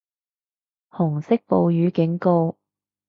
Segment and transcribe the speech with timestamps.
[0.89, 2.57] 紅色暴雨警告